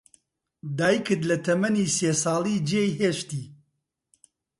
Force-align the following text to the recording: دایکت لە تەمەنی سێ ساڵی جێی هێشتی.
دایکت 0.77 1.21
لە 1.29 1.37
تەمەنی 1.45 1.87
سێ 1.97 2.11
ساڵی 2.23 2.57
جێی 2.69 2.91
هێشتی. 2.99 3.43